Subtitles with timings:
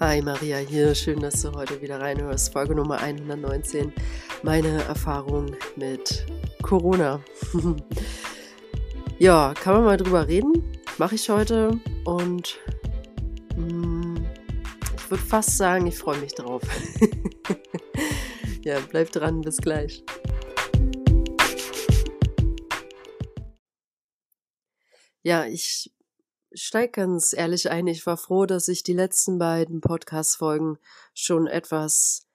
[0.00, 2.52] Hi Maria hier, schön, dass du heute wieder reinhörst.
[2.52, 3.92] Folge Nummer 119,
[4.44, 6.24] meine Erfahrung mit
[6.62, 7.20] Corona.
[9.18, 10.52] ja, kann man mal drüber reden?
[10.98, 12.58] Mache ich heute und
[13.56, 14.26] mh, mm,
[14.96, 16.62] ich würde fast sagen, ich freue mich drauf.
[18.62, 20.04] ja, bleib dran, bis gleich.
[25.24, 25.90] Ja, ich
[26.52, 27.86] steige ganz ehrlich ein.
[27.86, 30.78] Ich war froh, dass ich die letzten beiden Podcast-Folgen
[31.14, 32.26] schon etwas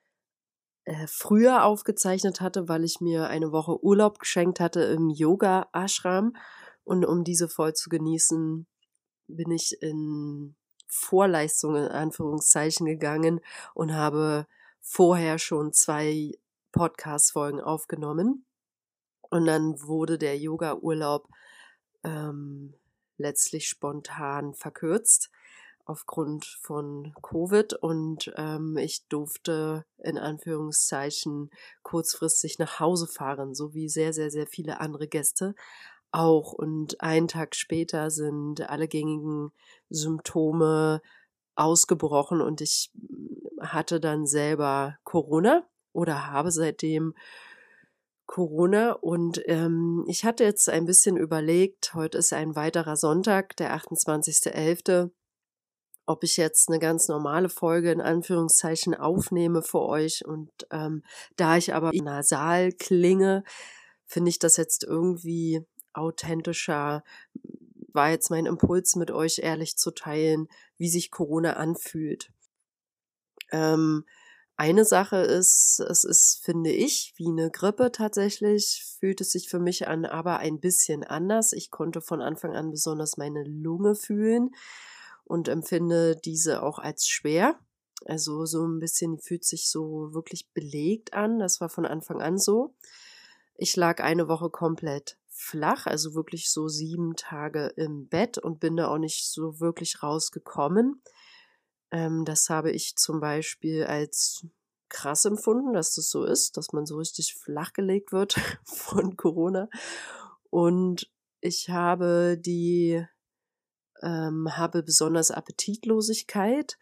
[0.85, 6.35] äh, früher aufgezeichnet hatte, weil ich mir eine Woche Urlaub geschenkt hatte im Yoga-Ashram.
[6.83, 8.67] Und um diese voll zu genießen,
[9.27, 10.55] bin ich in
[10.87, 13.39] Vorleistung in Anführungszeichen gegangen
[13.73, 14.47] und habe
[14.81, 16.33] vorher schon zwei
[16.71, 18.45] Podcast-Folgen aufgenommen.
[19.21, 21.27] Und dann wurde der Yoga-Urlaub
[22.03, 22.75] ähm,
[23.23, 25.31] letztlich spontan verkürzt
[25.85, 31.49] aufgrund von Covid und ähm, ich durfte in Anführungszeichen
[31.81, 35.55] kurzfristig nach Hause fahren, so wie sehr, sehr, sehr viele andere Gäste
[36.11, 36.53] auch.
[36.53, 39.51] Und einen Tag später sind alle gängigen
[39.89, 41.01] Symptome
[41.55, 42.91] ausgebrochen und ich
[43.59, 47.13] hatte dann selber Corona oder habe seitdem
[48.25, 53.75] Corona und ähm, ich hatte jetzt ein bisschen überlegt, heute ist ein weiterer Sonntag, der
[53.75, 55.11] 28.11.,
[56.05, 61.03] ob ich jetzt eine ganz normale Folge in Anführungszeichen aufnehme für euch und ähm,
[61.35, 63.43] da ich aber nasal klinge,
[64.05, 67.03] finde ich das jetzt irgendwie authentischer,
[67.93, 72.31] war jetzt mein Impuls mit euch ehrlich zu teilen, wie sich Corona anfühlt.
[73.51, 74.05] Ähm,
[74.55, 79.59] eine Sache ist, es ist, finde ich, wie eine Grippe tatsächlich, fühlt es sich für
[79.59, 81.53] mich an, aber ein bisschen anders.
[81.53, 84.51] Ich konnte von Anfang an besonders meine Lunge fühlen
[85.25, 87.59] und empfinde diese auch als schwer.
[88.05, 91.39] Also so ein bisschen fühlt sich so wirklich belegt an.
[91.39, 92.75] Das war von Anfang an so.
[93.55, 98.75] Ich lag eine Woche komplett flach, also wirklich so sieben Tage im Bett und bin
[98.75, 101.01] da auch nicht so wirklich rausgekommen.
[101.93, 104.47] Ähm, das habe ich zum Beispiel als
[104.89, 108.33] krass empfunden, dass das so ist, dass man so richtig flachgelegt wird
[108.65, 109.69] von Corona.
[110.49, 111.09] Und
[111.39, 113.05] ich habe die,
[114.01, 116.79] ähm, habe besonders Appetitlosigkeit,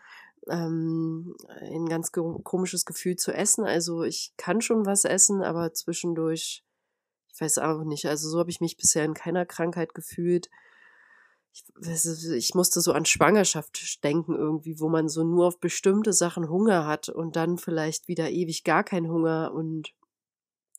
[0.47, 3.65] ähm, ein ganz komisches Gefühl zu essen.
[3.65, 6.63] Also ich kann schon was essen, aber zwischendurch,
[7.33, 8.05] ich weiß auch nicht.
[8.05, 10.49] Also so habe ich mich bisher in keiner Krankheit gefühlt
[11.53, 16.49] ich, ich musste so an Schwangerschaft denken irgendwie, wo man so nur auf bestimmte Sachen
[16.49, 19.93] Hunger hat und dann vielleicht wieder ewig gar keinen Hunger und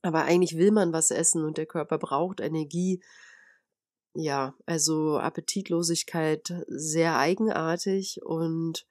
[0.03, 3.00] aber eigentlich will man was essen und der Körper braucht Energie.
[4.15, 8.87] Ja, also Appetitlosigkeit sehr eigenartig und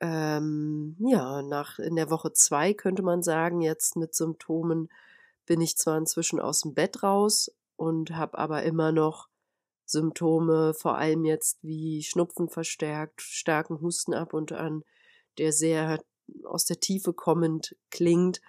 [0.00, 4.88] ähm, ja, nach in der Woche zwei könnte man sagen, jetzt mit Symptomen
[5.46, 9.28] bin ich zwar inzwischen aus dem Bett raus und habe aber immer noch
[9.92, 14.82] Symptome, vor allem jetzt wie Schnupfen verstärkt, starken Husten ab und an,
[15.38, 16.02] der sehr
[16.44, 18.40] aus der Tiefe kommend klingt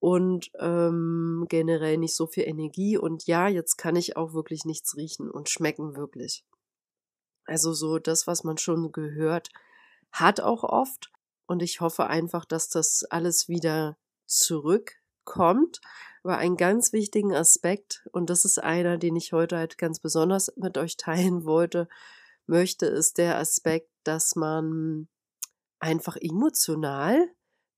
[0.00, 2.96] und ähm, generell nicht so viel Energie.
[2.96, 6.44] Und ja, jetzt kann ich auch wirklich nichts riechen und schmecken wirklich.
[7.44, 9.50] Also so das, was man schon gehört
[10.10, 11.10] hat auch oft.
[11.46, 13.96] Und ich hoffe einfach, dass das alles wieder
[14.26, 15.80] zurückkommt
[16.22, 20.52] aber einen ganz wichtigen Aspekt, und das ist einer, den ich heute halt ganz besonders
[20.56, 21.88] mit euch teilen wollte,
[22.46, 25.08] möchte, ist der Aspekt, dass man
[25.80, 27.28] einfach emotional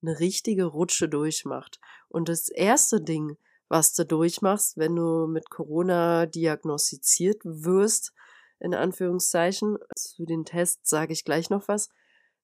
[0.02, 1.80] eine richtige Rutsche durchmacht.
[2.08, 3.38] Und das erste Ding,
[3.68, 8.12] was du durchmachst, wenn du mit Corona diagnostiziert wirst,
[8.60, 11.88] in Anführungszeichen, zu den Tests sage ich gleich noch was,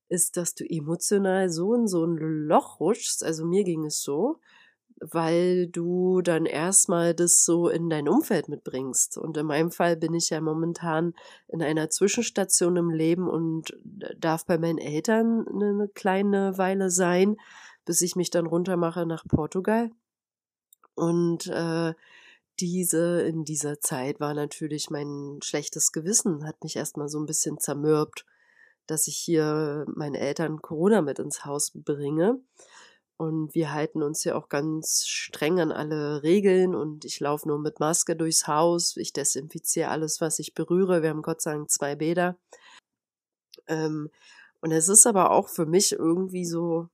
[0.09, 3.23] ist, dass du emotional so in so ein Loch rutschst.
[3.23, 4.41] Also mir ging es so,
[5.01, 9.17] weil du dann erstmal das so in dein Umfeld mitbringst.
[9.17, 11.15] Und in meinem Fall bin ich ja momentan
[11.49, 13.77] in einer Zwischenstation im Leben und
[14.19, 17.37] darf bei meinen Eltern eine kleine Weile sein,
[17.85, 19.91] bis ich mich dann runtermache nach Portugal.
[20.95, 21.95] Und äh,
[22.61, 27.59] diese, in dieser Zeit war natürlich mein schlechtes Gewissen, hat mich erstmal so ein bisschen
[27.59, 28.27] zermürbt,
[28.87, 32.39] dass ich hier meinen Eltern Corona mit ins Haus bringe.
[33.21, 37.59] Und wir halten uns ja auch ganz streng an alle Regeln und ich laufe nur
[37.59, 38.97] mit Maske durchs Haus.
[38.97, 41.03] Ich desinfiziere alles, was ich berühre.
[41.03, 42.39] Wir haben Gott sei Dank zwei Bäder.
[43.67, 44.09] Ähm,
[44.63, 46.89] und es ist aber auch für mich irgendwie so,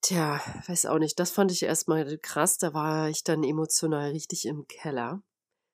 [0.00, 2.58] tja, weiß auch nicht, das fand ich erstmal krass.
[2.58, 5.22] Da war ich dann emotional richtig im Keller.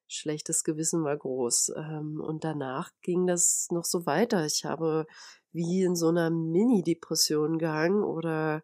[0.08, 1.72] schlechtes Gewissen war groß.
[1.74, 4.44] Ähm, und danach ging das noch so weiter.
[4.44, 5.06] Ich habe
[5.52, 8.62] wie in so einer Mini-Depression gehangen oder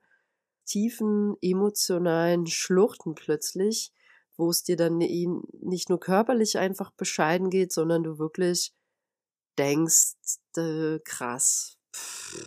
[0.70, 3.92] tiefen emotionalen Schluchten plötzlich,
[4.36, 8.72] wo es dir dann nicht nur körperlich einfach bescheiden geht, sondern du wirklich
[9.58, 10.14] denkst,
[10.56, 11.76] äh, krass.
[11.94, 12.46] Pff.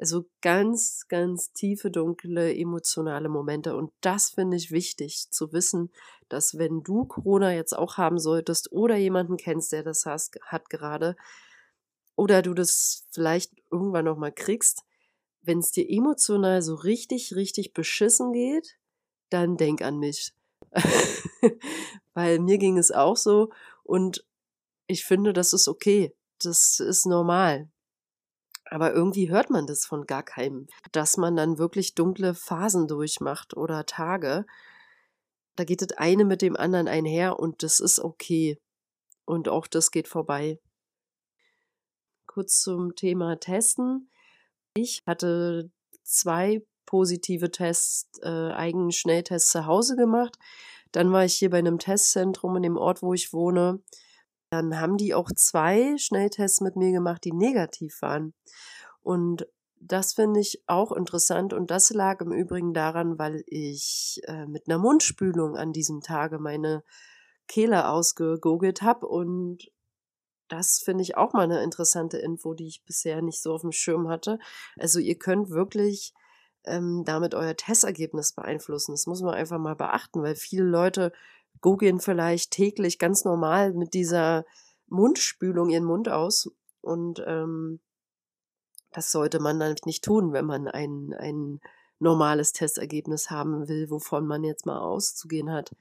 [0.00, 3.76] Also ganz, ganz tiefe, dunkle, emotionale Momente.
[3.76, 5.92] Und das finde ich wichtig zu wissen,
[6.30, 10.70] dass wenn du Corona jetzt auch haben solltest oder jemanden kennst, der das hast, hat
[10.70, 11.16] gerade,
[12.16, 14.84] oder du das vielleicht irgendwann nochmal kriegst,
[15.42, 18.78] wenn es dir emotional so richtig, richtig beschissen geht,
[19.30, 20.34] dann denk an mich.
[22.14, 23.50] Weil mir ging es auch so
[23.82, 24.24] und
[24.86, 26.14] ich finde, das ist okay.
[26.42, 27.70] Das ist normal.
[28.64, 33.56] Aber irgendwie hört man das von gar keinem, dass man dann wirklich dunkle Phasen durchmacht
[33.56, 34.46] oder Tage.
[35.56, 38.58] Da geht das eine mit dem anderen einher und das ist okay.
[39.24, 40.60] Und auch das geht vorbei.
[42.26, 44.10] Kurz zum Thema Testen.
[44.74, 45.70] Ich hatte
[46.04, 50.36] zwei positive Tests, äh, eigenen Schnelltests zu Hause gemacht.
[50.92, 53.80] Dann war ich hier bei einem Testzentrum in dem Ort, wo ich wohne.
[54.50, 58.34] Dann haben die auch zwei Schnelltests mit mir gemacht, die negativ waren.
[59.02, 59.46] Und
[59.80, 64.68] das finde ich auch interessant und das lag im Übrigen daran, weil ich äh, mit
[64.68, 66.84] einer Mundspülung an diesem Tage meine
[67.48, 69.70] Kehle ausgegogelt habe und
[70.50, 73.72] das finde ich auch mal eine interessante Info, die ich bisher nicht so auf dem
[73.72, 74.38] Schirm hatte.
[74.78, 76.12] Also ihr könnt wirklich
[76.64, 78.92] ähm, damit euer Testergebnis beeinflussen.
[78.92, 81.12] Das muss man einfach mal beachten, weil viele Leute
[81.60, 84.44] googeln vielleicht täglich ganz normal mit dieser
[84.88, 86.50] Mundspülung ihren Mund aus
[86.80, 87.80] und ähm,
[88.92, 91.60] das sollte man dann nicht tun, wenn man ein, ein
[92.00, 95.76] normales Testergebnis haben will, wovon man jetzt mal auszugehen hat.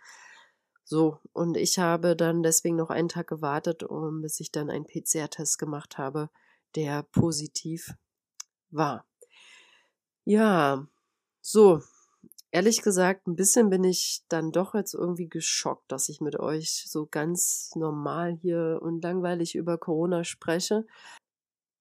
[0.92, 4.88] So, und ich habe dann deswegen noch einen Tag gewartet, um, bis ich dann einen
[4.88, 6.32] PCR-Test gemacht habe,
[6.76, 7.94] der positiv
[8.72, 9.06] war.
[10.26, 10.88] Ja,
[11.42, 11.84] so,
[12.50, 16.86] ehrlich gesagt, ein bisschen bin ich dann doch jetzt irgendwie geschockt, dass ich mit euch
[16.90, 20.88] so ganz normal hier und langweilig über Corona spreche.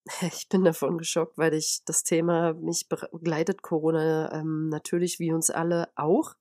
[0.21, 5.49] Ich bin davon geschockt, weil ich das Thema mich begleitet Corona ähm, natürlich wie uns
[5.49, 6.35] alle auch.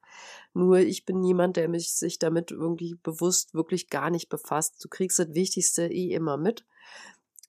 [0.53, 4.83] Nur ich bin niemand, der mich sich damit irgendwie bewusst wirklich gar nicht befasst.
[4.83, 6.65] Du kriegst das Wichtigste eh immer mit.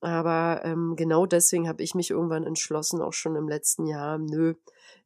[0.00, 4.54] Aber ähm, genau deswegen habe ich mich irgendwann entschlossen, auch schon im letzten Jahr, nö,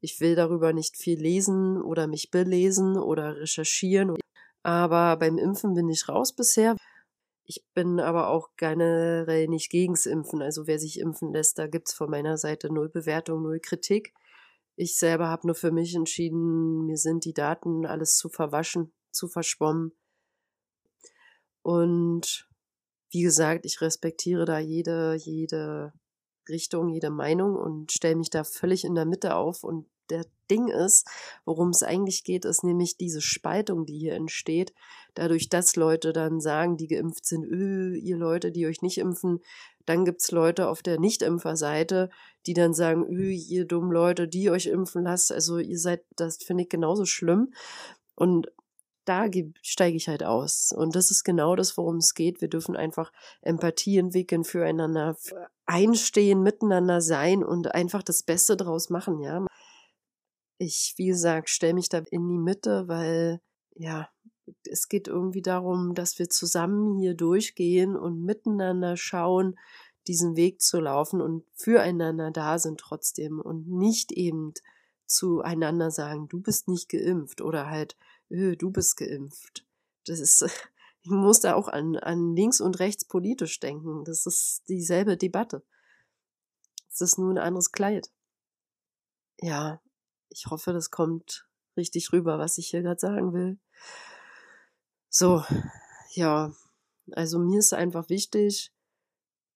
[0.00, 4.16] ich will darüber nicht viel lesen oder mich belesen oder recherchieren.
[4.62, 6.76] Aber beim Impfen bin ich raus bisher.
[7.44, 10.42] Ich bin aber auch generell nicht gegens Impfen.
[10.42, 14.12] Also wer sich impfen lässt, da gibt's von meiner Seite null Bewertung, null Kritik.
[14.76, 19.28] Ich selber habe nur für mich entschieden, mir sind die Daten alles zu verwaschen, zu
[19.28, 19.92] verschwommen.
[21.62, 22.48] Und
[23.10, 25.92] wie gesagt, ich respektiere da jede, jede
[26.48, 30.68] Richtung, jede Meinung und stelle mich da völlig in der Mitte auf und der Ding
[30.68, 31.06] ist,
[31.44, 34.72] worum es eigentlich geht, ist nämlich diese Spaltung, die hier entsteht,
[35.14, 39.40] dadurch, dass Leute dann sagen, die geimpft sind, öh, ihr Leute, die euch nicht impfen,
[39.86, 42.10] dann gibt es Leute auf der Nicht-Impfer-Seite,
[42.46, 46.36] die dann sagen, öh, ihr dummen Leute, die euch impfen lasst, also ihr seid, das
[46.36, 47.52] finde ich genauso schlimm.
[48.14, 48.52] Und
[49.04, 49.26] da
[49.62, 50.72] steige ich halt aus.
[50.72, 52.40] Und das ist genau das, worum es geht.
[52.40, 55.16] Wir dürfen einfach Empathie entwickeln, füreinander
[55.66, 59.44] einstehen, miteinander sein und einfach das Beste draus machen, ja.
[60.62, 63.40] Ich, wie gesagt, stelle mich da in die Mitte, weil,
[63.74, 64.08] ja,
[64.70, 69.58] es geht irgendwie darum, dass wir zusammen hier durchgehen und miteinander schauen,
[70.06, 74.54] diesen Weg zu laufen und füreinander da sind trotzdem und nicht eben
[75.06, 77.96] zueinander sagen, du bist nicht geimpft oder halt,
[78.30, 79.66] öh, du bist geimpft.
[80.06, 80.42] Das ist,
[81.02, 84.04] ich muss da auch an, an links und rechts politisch denken.
[84.04, 85.64] Das ist dieselbe Debatte.
[86.88, 88.12] Es ist nur ein anderes Kleid.
[89.40, 89.80] Ja,
[90.32, 91.46] ich hoffe, das kommt
[91.76, 93.58] richtig rüber, was ich hier gerade sagen will.
[95.08, 95.42] So,
[96.14, 96.52] ja,
[97.12, 98.72] also mir ist einfach wichtig,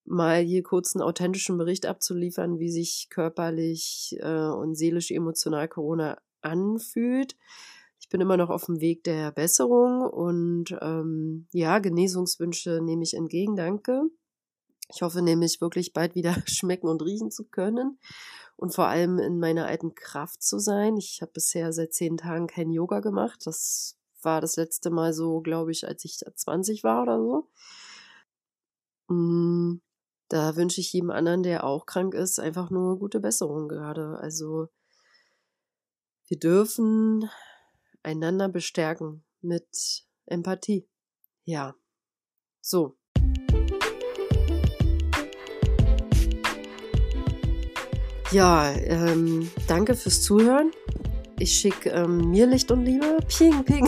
[0.05, 6.17] mal hier kurz einen authentischen Bericht abzuliefern, wie sich körperlich äh, und seelisch emotional Corona
[6.41, 7.35] anfühlt.
[7.99, 13.15] Ich bin immer noch auf dem Weg der Besserung und ähm, ja, Genesungswünsche nehme ich
[13.15, 14.03] entgegen, danke.
[14.93, 17.99] Ich hoffe nämlich wirklich bald wieder schmecken und riechen zu können
[18.57, 20.97] und vor allem in meiner alten Kraft zu sein.
[20.97, 23.45] Ich habe bisher seit zehn Tagen kein Yoga gemacht.
[23.45, 27.49] Das war das letzte Mal so, glaube ich, als ich 20 war oder so.
[29.09, 29.79] Mm,
[30.29, 34.17] da wünsche ich jedem anderen, der auch krank ist, einfach nur gute Besserung gerade.
[34.19, 34.69] Also
[36.27, 37.29] wir dürfen
[38.03, 40.89] einander bestärken mit Empathie.
[41.45, 41.75] Ja,
[42.61, 42.96] So.
[48.31, 50.71] Ja, ähm, danke fürs Zuhören.
[51.39, 53.19] Ich schicke ähm, mir Licht und Liebe.
[53.27, 53.87] Ping, ping.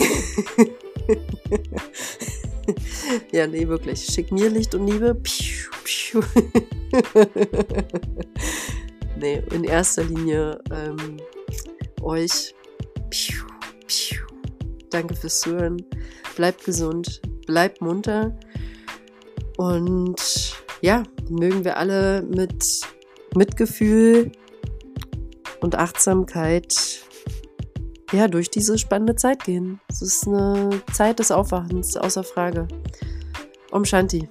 [3.32, 4.02] ja, nee, wirklich.
[4.06, 5.14] Schick mir Licht und Liebe.
[5.14, 6.22] Piu, piu.
[9.16, 11.18] nee, in erster Linie ähm,
[12.00, 12.54] euch.
[13.10, 13.44] Piu,
[13.86, 14.24] piu.
[14.88, 15.84] Danke fürs Zuhören.
[16.34, 18.34] Bleibt gesund, bleibt munter.
[19.58, 22.64] Und ja, mögen wir alle mit
[23.34, 24.32] Mitgefühl
[25.60, 27.00] und Achtsamkeit
[28.12, 29.80] ja, durch diese spannende Zeit gehen.
[29.88, 32.66] Es ist eine Zeit des Aufwachens, außer Frage.
[33.70, 34.28] Om Shanti.